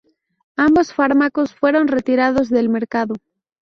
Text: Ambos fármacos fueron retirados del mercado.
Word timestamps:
Ambos 0.55 0.95
fármacos 0.95 1.53
fueron 1.53 1.87
retirados 1.87 2.49
del 2.49 2.69
mercado. 2.69 3.13